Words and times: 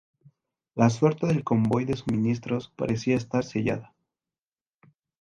La 0.73 0.89
suerte 0.89 1.27
del 1.27 1.43
convoy 1.43 1.85
de 1.85 1.95
suministros 1.95 2.73
parecía 2.75 3.15
estar 3.15 3.43
sellada. 3.43 3.93